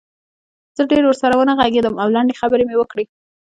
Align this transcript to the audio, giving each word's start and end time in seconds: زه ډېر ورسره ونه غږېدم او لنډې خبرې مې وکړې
زه 0.77 0.83
ډېر 0.91 1.03
ورسره 1.05 1.33
ونه 1.37 1.53
غږېدم 1.59 1.93
او 2.01 2.07
لنډې 2.15 2.39
خبرې 2.41 2.63
مې 2.65 2.75
وکړې 2.77 3.03